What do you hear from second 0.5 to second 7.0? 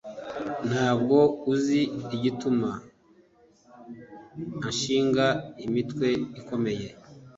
ntabwo uzi igituma ashinga imitwe ikomeye,